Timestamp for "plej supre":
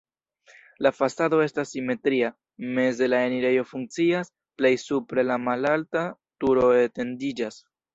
4.59-5.31